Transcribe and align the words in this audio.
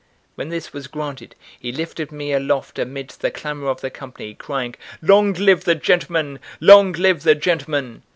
When 0.33 0.49
this 0.49 0.73
was 0.73 0.87
granted, 0.87 1.35
he 1.59 1.71
lifted 1.71 2.11
me 2.11 2.33
aloft 2.33 2.79
amid 2.79 3.09
the 3.11 3.29
clamour 3.29 3.69
of 3.69 3.81
the 3.81 3.91
company, 3.91 4.33
crying: 4.33 4.73
"Long 4.99 5.33
live 5.33 5.65
the 5.65 5.75
gentleman! 5.75 6.39
long 6.59 6.93
live 6.93 7.21
the 7.21 7.35
gentleman!" 7.35 8.01